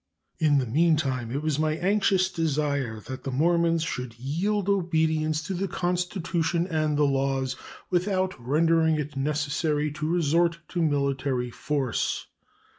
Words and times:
In 0.39 0.57
the 0.57 0.65
meantime 0.65 1.29
it 1.29 1.43
was 1.43 1.59
my 1.59 1.73
anxious 1.73 2.31
desire 2.31 2.99
that 3.01 3.23
the 3.23 3.29
Mormons 3.29 3.83
should 3.83 4.17
yield 4.17 4.67
obedience 4.67 5.43
to 5.43 5.53
the 5.53 5.67
Constitution 5.67 6.65
and 6.65 6.97
the 6.97 7.03
laws 7.03 7.55
without 7.91 8.33
rendering 8.43 8.95
it 8.95 9.15
necessary 9.15 9.91
to 9.91 10.09
resort 10.09 10.57
to 10.69 10.81
military 10.81 11.51
force. 11.51 12.25